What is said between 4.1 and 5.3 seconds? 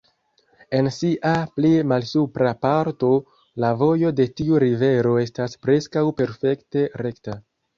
de tiu rivero